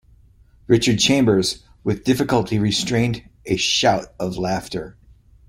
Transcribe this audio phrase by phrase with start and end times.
[0.65, 4.97] Richard Chambers with difficulty restrained a shout of laughter.